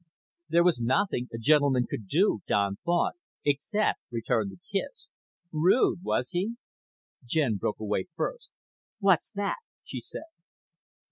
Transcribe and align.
There 0.49 0.63
was 0.63 0.81
nothing 0.81 1.27
a 1.31 1.37
gentleman 1.37 1.85
could 1.87 2.07
do, 2.07 2.39
Don 2.47 2.77
thought, 2.83 3.13
except 3.45 3.99
return 4.09 4.49
the 4.49 4.57
kiss. 4.73 5.09
Rude, 5.51 5.99
was 6.01 6.31
he? 6.31 6.55
Jen 7.23 7.57
broke 7.57 7.79
away 7.79 8.07
first. 8.15 8.51
"What's 8.97 9.31
that?" 9.33 9.57
she 9.83 10.01
said. 10.01 10.23